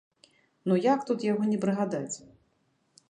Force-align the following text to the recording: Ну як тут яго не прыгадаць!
Ну 0.71 0.77
як 0.85 1.05
тут 1.09 1.25
яго 1.31 1.43
не 1.53 1.61
прыгадаць! 1.67 2.15